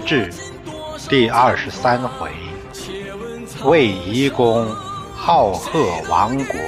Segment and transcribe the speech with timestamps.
[0.04, 0.30] 《志》
[1.08, 2.30] 第二十三回：
[3.64, 4.66] 魏懿公
[5.14, 6.58] 好贺亡国，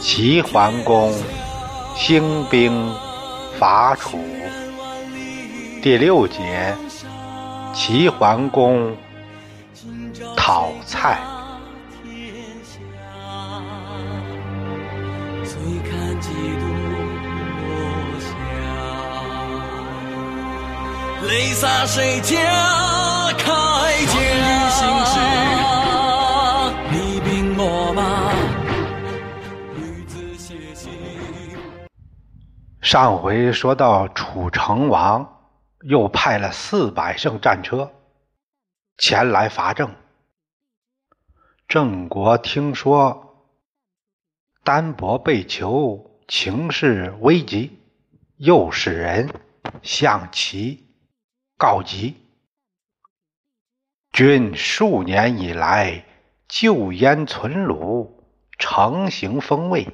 [0.00, 1.12] 齐桓公
[1.96, 2.94] 兴兵
[3.58, 4.18] 伐楚。
[5.82, 6.74] 第六节：
[7.74, 8.96] 齐桓公
[10.36, 11.18] 讨蔡。
[21.30, 22.36] 泪洒谁家
[23.38, 23.46] 铠
[24.06, 24.20] 甲？
[32.82, 35.46] 上回说到楚成王
[35.82, 37.92] 又派了四百乘战车
[38.98, 39.94] 前来伐郑。
[41.68, 43.46] 郑国听说
[44.64, 47.78] 丹伯被囚，情势危急，
[48.36, 49.30] 又使人
[49.80, 50.89] 向齐。
[51.60, 52.16] 告急！
[54.12, 56.06] 君数年以来
[56.48, 58.24] 救燕存鲁，
[58.58, 59.86] 承行封位，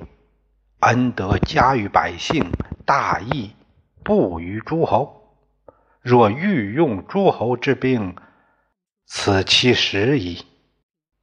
[0.79, 2.53] 恩德加于百姓，
[2.85, 3.51] 大义
[4.05, 5.41] 布于诸侯。
[6.01, 8.15] 若欲用诸侯之兵，
[9.05, 10.47] 此其时矣。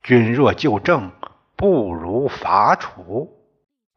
[0.01, 1.09] 君若救郑，
[1.55, 3.31] 不如伐楚。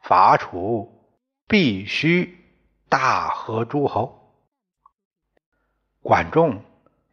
[0.01, 1.11] 伐楚
[1.49, 2.39] 必须
[2.89, 4.16] 大和诸侯。
[6.07, 6.63] 管仲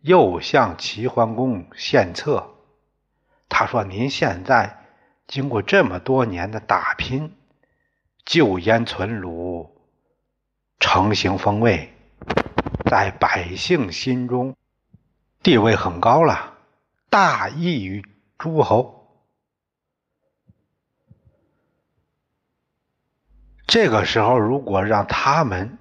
[0.02, 2.52] 又向齐桓公献策，
[3.50, 4.86] 他说：“您现在
[5.26, 7.36] 经过这么多年的打拼，
[8.24, 9.82] 救燕存鲁，
[10.80, 11.92] 成行封位，
[12.86, 14.56] 在百姓心中
[15.42, 16.54] 地位很高了，
[17.10, 18.06] 大益于
[18.38, 19.26] 诸侯。
[23.66, 25.80] 这个时候，如果让他们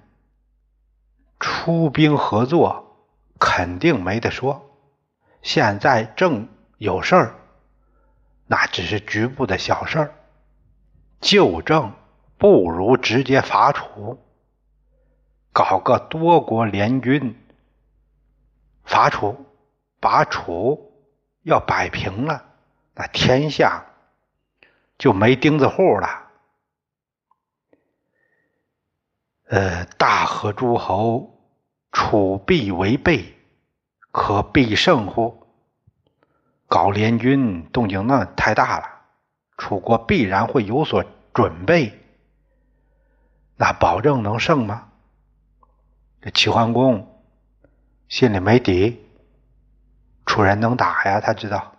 [1.39, 2.89] 出兵合作，”
[3.45, 4.71] 肯定没得说。
[5.41, 7.35] 现在正有事儿，
[8.47, 10.15] 那只是局部的小事儿。
[11.19, 11.93] 救郑
[12.37, 14.17] 不如直接伐楚，
[15.51, 17.37] 搞个多国联军
[18.85, 19.45] 伐楚，
[19.99, 20.93] 把楚
[21.41, 22.45] 要摆平了，
[22.95, 23.85] 那天下
[24.97, 26.31] 就没钉子户了。
[29.49, 31.32] 呃，大和诸侯。
[31.93, 33.37] 楚必为备，
[34.11, 35.47] 可必胜乎？
[36.67, 38.85] 搞联军动静那太大了，
[39.57, 41.99] 楚国必然会有所准备。
[43.55, 44.89] 那保证能胜吗？
[46.19, 47.21] 这齐桓公
[48.09, 48.99] 心里没底，
[50.25, 51.75] 楚人能打呀，他知道。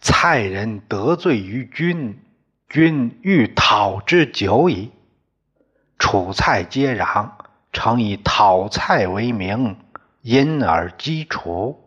[0.00, 2.22] 蔡人得罪于君，
[2.68, 4.92] 君欲讨之久矣。
[6.04, 7.30] 楚蔡接壤，
[7.72, 9.78] 常以讨蔡为名，
[10.20, 11.82] 因而击楚。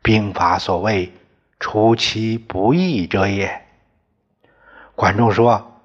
[0.00, 1.12] 兵法所谓
[1.58, 3.66] “出其不意者也”。
[4.94, 5.80] 管仲说：“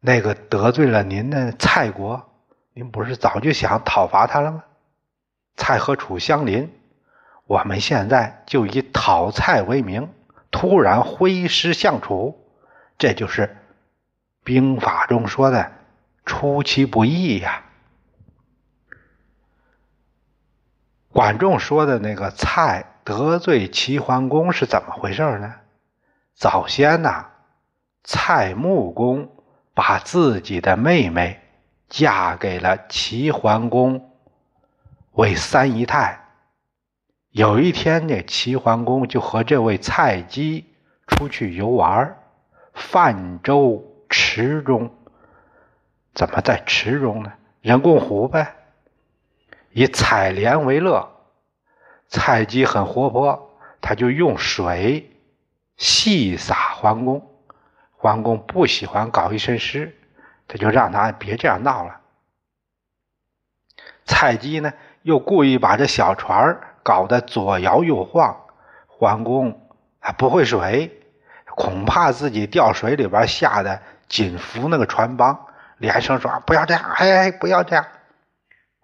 [0.00, 2.28] 那个得罪了您的蔡国，
[2.74, 4.62] 您不是早就想讨伐他了吗？
[5.56, 6.70] 蔡和楚相邻，
[7.46, 10.10] 我们现在就以讨蔡为名，
[10.50, 12.38] 突然挥师向楚，
[12.98, 13.56] 这就是
[14.44, 15.72] 兵法中说的。”
[16.26, 17.62] 出其不意呀！
[21.10, 25.54] 管仲说的那个蔡得罪齐桓公是怎么回事呢？
[26.34, 27.28] 早先呐，
[28.04, 29.30] 蔡穆公
[29.72, 31.40] 把自己的妹妹
[31.88, 34.10] 嫁给了齐桓公
[35.12, 36.26] 为三姨太。
[37.30, 40.66] 有一天呢，齐桓公就和这位蔡姬
[41.06, 42.18] 出去游玩，
[42.74, 44.92] 泛舟池中。
[46.16, 47.30] 怎么在池中呢？
[47.60, 48.54] 人工湖呗，
[49.70, 51.06] 以采莲为乐。
[52.08, 55.10] 蔡姬很活泼，他就用水
[55.76, 57.30] 戏洒桓公。
[57.90, 59.94] 桓公不喜欢搞一身湿，
[60.48, 62.00] 他就让他别这样闹了。
[64.06, 64.72] 蔡姬呢，
[65.02, 68.34] 又故意把这小船搞得左摇右晃。
[68.86, 71.02] 桓公还不会水，
[71.44, 75.45] 恐怕自己掉水里边，吓得紧扶那个船帮。
[75.78, 76.82] 连声说：“不要这样！
[76.92, 77.86] 哎，不要这样！”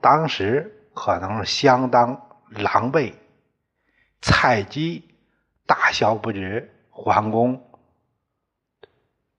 [0.01, 3.15] 当时可能是相当狼狈，
[4.21, 5.15] 蔡姬
[5.67, 7.65] 大笑不止，桓公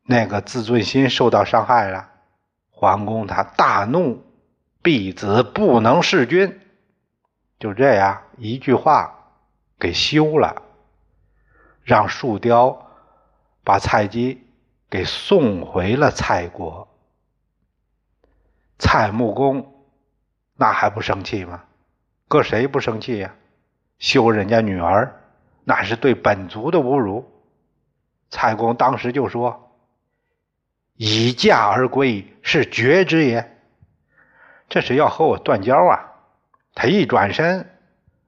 [0.03, 2.09] 那个自尊心受到伤害了。
[2.69, 4.25] 桓公他大怒，
[4.81, 6.59] 婢子不能弑君，
[7.59, 9.13] 就这样一句话
[9.79, 10.63] 给休了，
[11.83, 12.87] 让树雕
[13.63, 14.45] 把蔡姬
[14.89, 16.87] 给送回了蔡国。
[18.77, 19.73] 蔡穆公
[20.55, 21.63] 那还不生气吗？
[22.27, 23.33] 搁谁不生气呀？
[23.99, 25.21] 休人家女儿，
[25.63, 27.31] 那是对本族的侮辱。
[28.29, 29.71] 蔡公当时就说
[30.97, 33.57] ：“以嫁而归，是绝之也。”
[34.67, 36.11] 这是要和我断交啊！
[36.73, 37.69] 他一转身，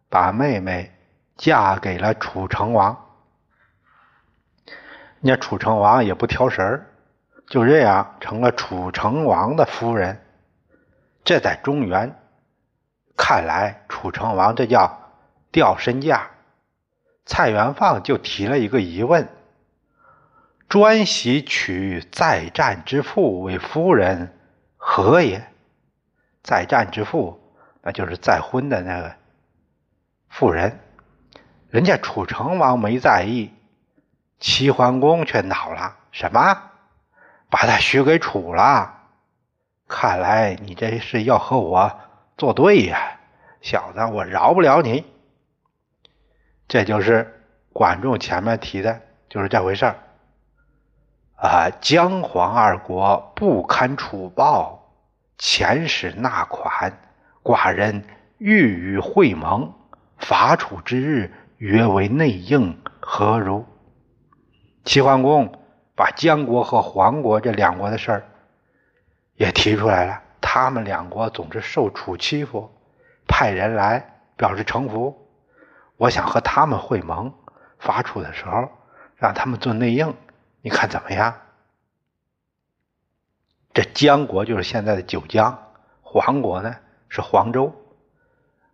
[0.10, 0.92] 把妹妹
[1.36, 2.96] 嫁给了楚成王。
[5.20, 6.86] 那楚成王也不挑食儿，
[7.48, 10.22] 就这样成了楚成王的夫人。
[11.26, 12.16] 这在中原
[13.18, 15.12] 看来，楚成王这叫
[15.52, 16.30] 掉身价。
[17.26, 19.28] 蔡元放就提了一个疑问：
[20.70, 24.38] 专喜娶在战之妇为夫人，
[24.78, 25.52] 何也？
[26.44, 27.42] 在战之妇，
[27.82, 29.16] 那就是再婚的那个
[30.30, 30.80] 妇人。
[31.70, 33.52] 人家楚成王没在意。
[34.40, 36.62] 齐桓公却恼了：“什么？
[37.50, 38.95] 把他许给楚了？
[39.88, 42.00] 看来你这是要和我
[42.38, 43.20] 作对呀，
[43.62, 44.00] 小子！
[44.14, 45.06] 我饶不了你。”
[46.68, 49.96] 这就是管仲前面提的，就是这回事儿。
[51.38, 54.92] 啊，姜黄二国不堪楚暴，
[55.38, 56.98] 遣使纳款，
[57.44, 58.06] 寡人
[58.38, 59.72] 欲与会盟，
[60.18, 63.66] 伐楚之日，约为内应，何如？
[64.84, 65.60] 齐桓公
[65.96, 68.26] 把姜国和黄国这两国的事儿
[69.36, 72.72] 也提出来了，他们两国总是受楚欺负，
[73.28, 75.28] 派人来表示臣服。
[75.98, 77.34] 我想和他们会盟，
[77.80, 78.70] 伐楚的时候
[79.16, 80.14] 让他们做内应，
[80.62, 81.36] 你看怎么样？
[83.74, 85.58] 这姜国就是现在的九江，
[86.02, 86.76] 黄国呢
[87.10, 87.74] 是黄州。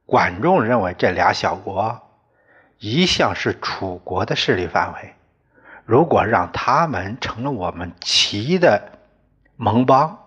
[0.06, 2.02] 管仲认为这俩小国
[2.78, 5.16] 一向是楚国的势力范围。
[5.86, 9.00] 如果让他们成了我们齐的
[9.56, 10.20] 盟邦，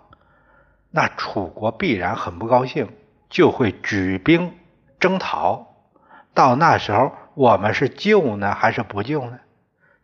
[0.97, 2.89] 那楚国必然很不高兴，
[3.29, 4.57] 就会举兵
[5.01, 5.75] 征讨。
[6.35, 9.41] 到那时候，我们是救呢还是不救呢？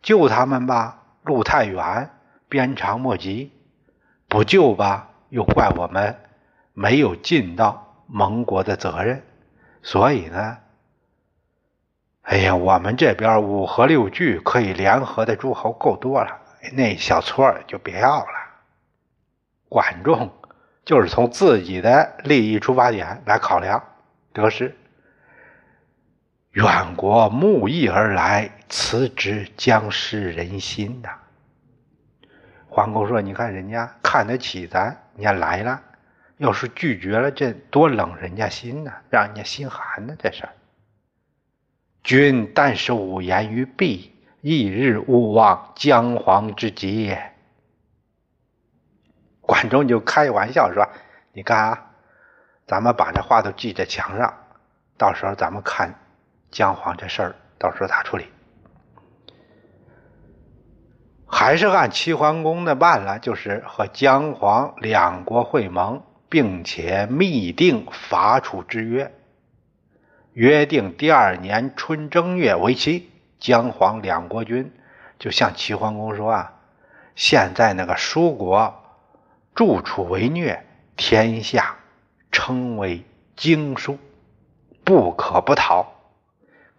[0.01, 2.09] 救他们吧，路太远，
[2.49, 3.51] 鞭长莫及；
[4.27, 6.19] 不救吧，又怪我们
[6.73, 9.23] 没有尽到盟国的责任。
[9.81, 10.57] 所以呢。
[12.23, 16.41] 哎呀，我们这边五合六聚可以联合的诸侯够多了，
[16.73, 18.33] 那小撮就别要了。
[19.69, 20.29] 管仲
[20.91, 23.81] 就是从自己的利益出发点来考量
[24.33, 24.75] 得失。
[26.51, 31.11] 远国慕义而来，辞职将失人心呐。
[32.67, 35.81] 桓公说：“你看人家看得起咱，人家来了，
[36.35, 40.49] 要是拒绝了，这多冷人家心呐，让人家心寒呢，这事儿。”
[42.03, 47.30] 君但是无言于弊，一日勿忘姜黄之节。
[49.51, 50.87] 管仲就开玩笑说
[51.35, 51.87] ：“你看啊，
[52.65, 54.33] 咱们把这话都记在墙上，
[54.97, 55.93] 到时候咱们看
[56.51, 58.27] 姜黄这事儿，到时候咋处理？
[61.27, 69.13] 还是按齐桓公的办了，就是和姜黄两国会盟，并且密定伐楚之约。”
[70.31, 74.73] 约定第二年春正月为期，姜黄两国君
[75.19, 76.53] 就向齐桓公说：“啊，
[77.15, 78.77] 现在那个蜀国
[79.53, 80.65] 助楚为虐，
[80.95, 81.75] 天下
[82.31, 83.03] 称为
[83.35, 83.97] 经书，
[84.83, 85.93] 不可不讨。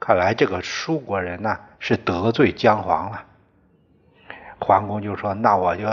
[0.01, 3.25] 看来这个蜀国人呢是得罪姜黄了。”
[4.59, 5.87] 桓公就说：“那我就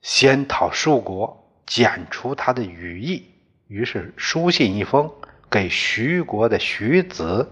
[0.00, 3.30] 先讨蜀国，剪除他的羽翼。”
[3.68, 5.10] 于是书信一封。
[5.50, 7.46] 给徐国的徐子，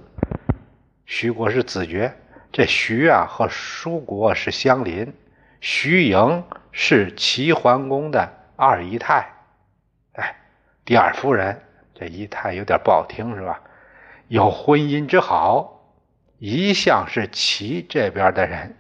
[1.04, 2.16] 徐国是子爵，
[2.50, 5.12] 这徐啊和蜀国是相邻。
[5.60, 9.30] 徐盈是齐桓公的二姨太，
[10.12, 10.36] 哎，
[10.84, 11.64] 第二夫人。
[11.94, 13.60] 这姨太有点不好听是吧？
[14.28, 15.82] 有婚姻之好，
[16.38, 18.74] 一向是齐这边的人，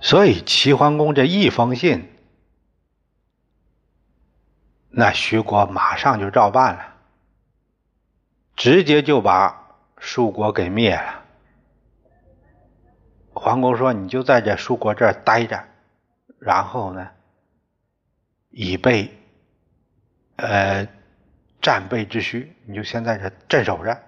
[0.00, 2.08] 所以齐桓公这一封信，
[4.90, 6.94] 那徐国马上就照办了。
[8.54, 11.23] 直接就把蜀国给灭了。
[13.34, 15.64] 桓公说：“你就在这蜀国这儿待着，
[16.38, 17.08] 然后呢，
[18.50, 19.12] 以备
[20.36, 20.86] 呃
[21.60, 24.00] 战备之需，你就先在这镇守着。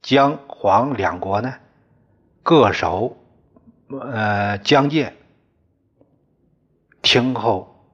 [0.00, 1.54] 姜黄两国呢，
[2.42, 3.16] 各守
[3.88, 5.12] 呃疆界，
[7.02, 7.86] 听候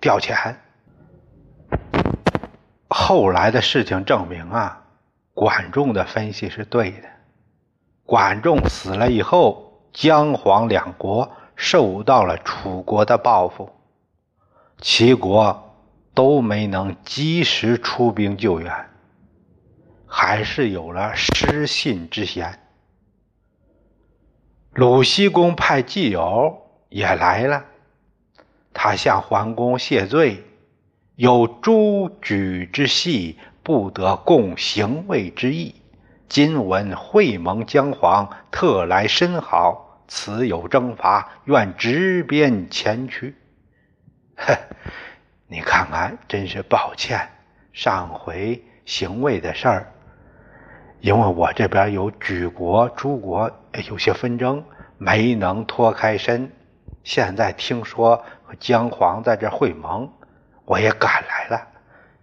[0.00, 0.56] 调遣。
[2.88, 4.78] 后来的事情证明啊。”
[5.34, 7.08] 管仲的分析是对的。
[8.04, 9.61] 管仲死了以后，
[9.92, 13.70] 姜黄两国受到了楚国的报复，
[14.80, 15.76] 齐国
[16.14, 18.72] 都没能及时出兵救援，
[20.06, 22.58] 还是有了失信之嫌。
[24.72, 27.64] 鲁西公派季友也来了，
[28.72, 30.42] 他向桓公谢罪，
[31.16, 35.74] 有诸举之系，不得共行位之意。
[36.32, 43.36] 今闻会盟姜黄特来申好，此有征伐，愿执鞭前去。
[44.36, 44.56] 呵，
[45.46, 47.28] 你看看，真是抱歉，
[47.74, 49.92] 上回行位的事儿，
[51.00, 53.50] 因为我这边有举国诸国
[53.90, 54.64] 有些纷争，
[54.96, 56.50] 没能脱开身。
[57.04, 58.24] 现在听说
[58.58, 60.10] 姜黄在这会盟，
[60.64, 61.68] 我也赶来了。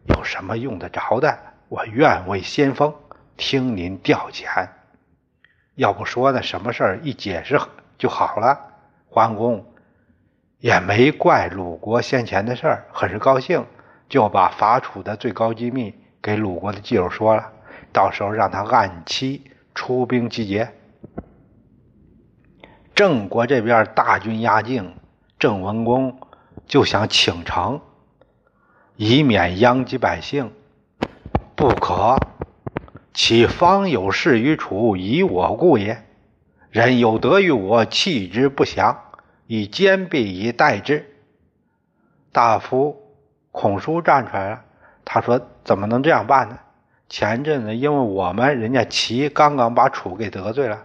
[0.08, 1.38] 有什么用得着的，
[1.68, 2.92] 我愿为先锋。
[3.40, 4.68] 听您调遣，
[5.76, 7.58] 要不说呢，什么事儿一解释
[7.98, 8.60] 就好了。
[9.08, 9.66] 桓公
[10.60, 13.66] 也没怪鲁国先前的事儿，很是高兴，
[14.10, 17.54] 就把伐楚的最高机密给鲁国的基友说了，
[17.94, 20.74] 到时候让他按期出兵集结。
[22.94, 24.98] 郑国这边大军压境，
[25.40, 26.20] 郑文公
[26.68, 27.80] 就想请城，
[28.98, 30.52] 以免殃及百姓，
[31.56, 32.18] 不可。
[33.30, 36.04] 其方有事于楚，以我故也。
[36.72, 39.02] 人有德于我，弃之不降，
[39.46, 41.06] 以坚壁以待之。
[42.32, 43.00] 大夫
[43.52, 44.62] 孔叔站出来了，
[45.06, 46.58] 他说：“怎么能这样办呢？
[47.08, 50.82] 前阵子因为我们人家齐刚刚把楚给得罪了，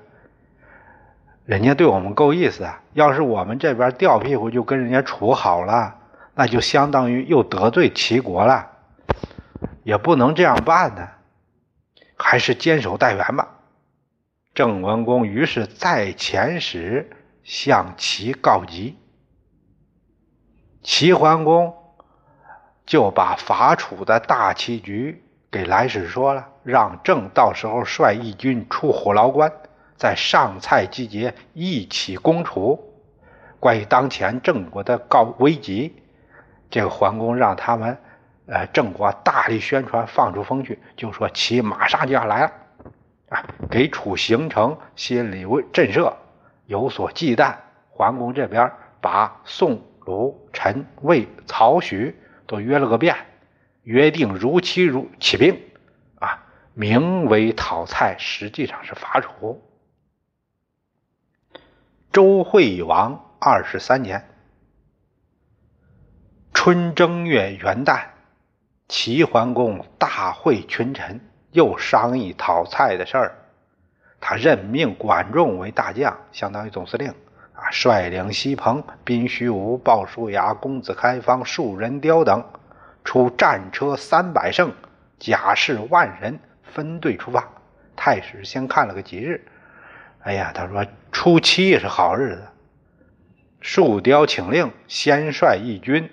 [1.46, 2.82] 人家对我们够意思啊。
[2.92, 5.94] 要是我们这边掉屁股就跟人家楚好了，
[6.34, 8.66] 那就相当于又得罪齐国了，
[9.82, 11.08] 也不能这样办呢。”
[12.16, 13.60] 还是坚守待援吧。
[14.54, 17.10] 郑文公于是在遣使
[17.42, 18.96] 向齐告急，
[20.82, 21.74] 齐桓公
[22.86, 29.52] 就把伐楚的大棋局给来使说了，让郑到时候率义军出虎牢关，
[29.96, 32.92] 在上蔡集结，一起攻楚。
[33.58, 35.96] 关于当前郑国的告危急，
[36.70, 37.98] 这个桓公让他们。
[38.46, 42.52] 呃，郑国大力宣传，放出风去，就说齐马上就要来了，
[43.30, 46.14] 啊，给楚形成心理震慑，
[46.66, 47.56] 有所忌惮。
[47.88, 48.70] 桓公这边
[49.00, 52.14] 把宋、鲁、陈、魏、曹、徐
[52.46, 53.16] 都约了个遍，
[53.82, 55.58] 约定如期如起兵，
[56.16, 59.62] 啊，名为讨蔡，实际上是伐楚。
[62.12, 64.28] 周惠王二十三年
[66.52, 68.13] 春正月元旦。
[68.88, 71.20] 齐桓公大会群臣，
[71.52, 73.38] 又商议讨蔡的事儿。
[74.20, 77.08] 他任命管仲为大将，相当于总司令
[77.54, 82.44] 啊，率领西彭、宾虚吴、鲍叔牙、公子开方、树人雕等，
[83.04, 84.72] 出战车三百乘，
[85.18, 87.48] 甲士万人，分队出发。
[87.96, 89.46] 太史先看了个吉日，
[90.20, 92.42] 哎呀，他说初七是好日子。
[93.60, 96.10] 树雕请令，先率义军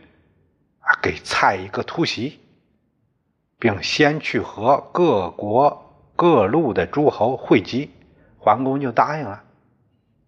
[0.80, 2.40] 啊，给蔡一个突袭。
[3.62, 7.92] 并先去和各国各路的诸侯会集，
[8.40, 9.44] 桓公就答应了。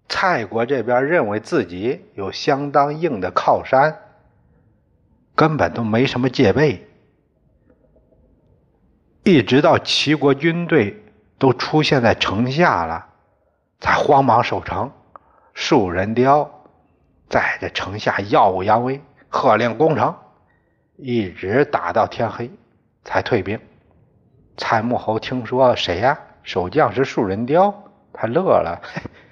[0.07, 3.97] 蔡国这边认为自己有相当硬的靠山，
[5.33, 6.87] 根本都没什么戒备。
[9.23, 11.03] 一直到齐国军队
[11.39, 13.07] 都出现在城下了，
[13.79, 14.91] 才慌忙守城。
[15.55, 16.67] 树人雕
[17.29, 20.15] 在这城下耀武扬威，喝令攻城，
[20.97, 22.51] 一直打到天黑。
[23.03, 23.59] 才退兵。
[24.57, 26.19] 蔡穆侯听说谁呀？
[26.43, 28.81] 守将是树人雕，他乐了，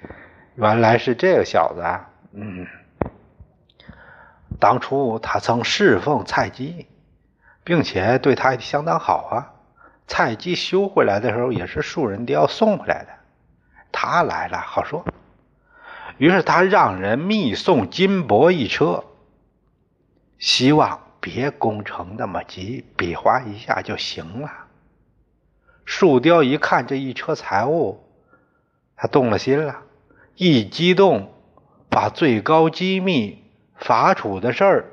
[0.56, 2.08] 原来是这个小子啊！
[2.32, 2.66] 嗯，
[4.58, 6.86] 当初他曾侍奉蔡姬，
[7.64, 9.52] 并且对他相当好啊。
[10.06, 13.10] 蔡姬修回来的时候，也是树人雕送回来的。
[13.92, 15.04] 他来了，好说。
[16.16, 19.04] 于是他让人密送金帛一车，
[20.38, 21.00] 希望。
[21.22, 24.50] 别攻城那么急，比划一下就行了。
[25.84, 28.04] 树雕一看这一车财物，
[28.96, 29.82] 他动了心了，
[30.34, 31.32] 一激动，
[31.88, 33.44] 把最高机密
[33.76, 34.84] 伐楚的事儿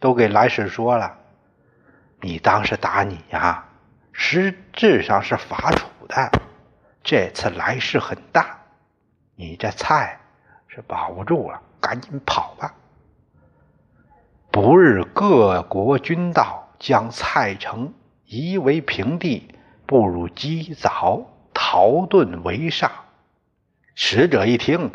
[0.00, 1.18] 都给来使说了。
[2.22, 3.68] 你当时打你呀，
[4.10, 6.30] 实质上是伐楚的。
[7.02, 8.58] 这次来势很大，
[9.36, 10.18] 你这菜
[10.66, 12.74] 是保不住了，赶紧跑吧。
[14.54, 17.92] 不日，各国军到，将蔡城
[18.24, 19.52] 夷为平地，
[19.84, 22.88] 不如及早逃遁为上。
[23.96, 24.92] 使者一听，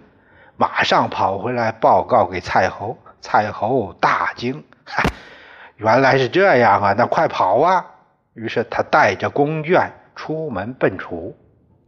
[0.55, 2.97] 马上跑回来报告给蔡侯。
[3.19, 4.63] 蔡侯大惊，
[5.75, 7.85] 原来是这样啊，那快跑啊！
[8.33, 11.35] 于是他带着宫眷出门奔楚，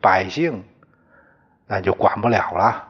[0.01, 0.65] 百姓
[1.67, 2.89] 那就管不了了。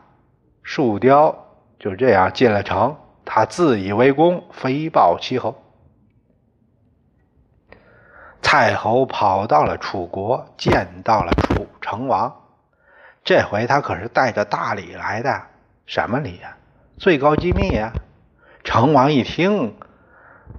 [0.64, 1.36] 树雕
[1.78, 2.98] 就这样进了城，
[3.34, 5.64] 他自以为功，飞报齐侯。
[8.42, 12.36] 蔡侯跑到了楚国，见到了楚成王。
[13.24, 15.44] 这回他可是带着大礼来的，
[15.86, 16.58] 什么礼呀？
[16.98, 17.94] 最高机密呀！
[18.66, 19.76] 成王一听，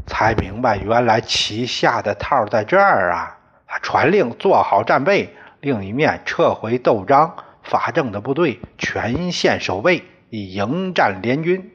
[0.07, 3.37] 才明白原来旗下的套在这儿啊！
[3.67, 11.69] 他传令做好战备，另一面撤回窦章、法正的部队，全线守备，以迎战联军。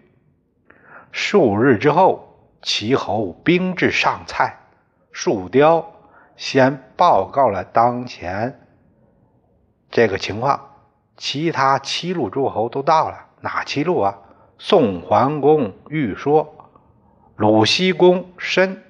[1.17, 2.27] 数日之后，
[2.61, 4.55] 齐侯兵至上蔡，
[5.11, 5.83] 树雕。
[6.35, 8.59] 先报告了当前
[9.89, 10.61] 这个情况，
[11.17, 13.17] 其他七路诸侯都到了。
[13.41, 14.15] 哪七路啊？
[14.59, 16.53] 宋桓公欲说，
[17.35, 18.83] 鲁僖公申，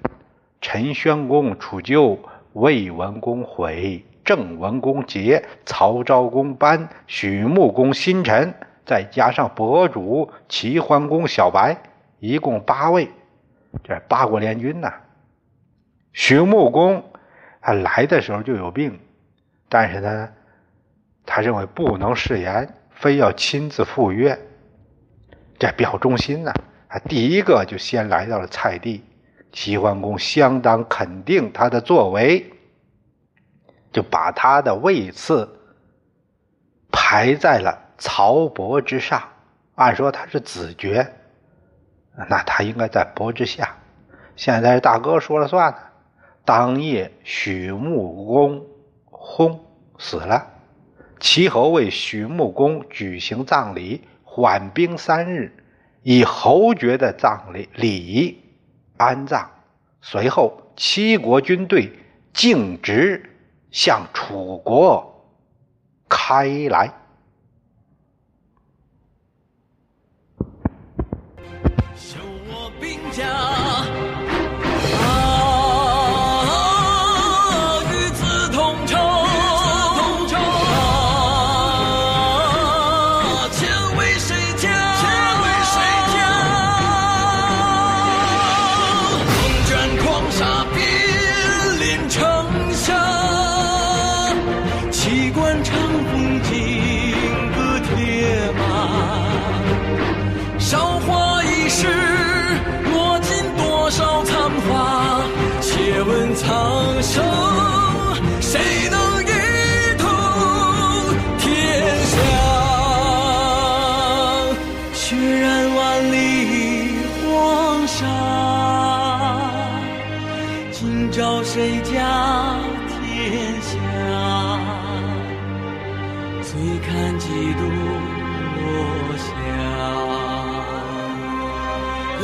[0.60, 2.18] 陈宣公楚咎，
[2.52, 8.52] 魏文公毁，郑文公杰，曹昭公班，许穆公新臣，
[8.84, 11.78] 再加上伯主齐桓公小白，
[12.18, 13.10] 一共八位。
[13.84, 14.92] 这八国联军呐。
[16.12, 17.04] 徐穆公。
[17.60, 18.98] 他来的时候就有病，
[19.68, 20.30] 但是呢，
[21.26, 24.38] 他认为不能食言，非要亲自赴约，
[25.58, 26.54] 这表忠心呐。
[26.88, 29.04] 他第一个就先来到了蔡地，
[29.52, 32.50] 齐桓公相当肯定他的作为，
[33.92, 35.46] 就把他的位次
[36.90, 39.22] 排在了曹伯之上。
[39.74, 41.06] 按说他是子爵，
[42.28, 43.76] 那他应该在伯之下。
[44.34, 45.78] 现在是大哥说了算呢。
[46.44, 48.66] 当夜，许穆公
[49.10, 49.58] 薨
[49.98, 50.46] 死了。
[51.20, 55.52] 齐侯为许穆公举行葬礼，缓兵三日，
[56.02, 58.38] 以侯爵的葬礼礼仪
[58.96, 59.50] 安葬。
[60.00, 61.92] 随后，七国军队
[62.32, 63.30] 径直
[63.70, 65.28] 向楚国
[66.08, 66.92] 开来。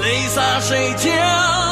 [0.04, 1.63] 泪洒谁家？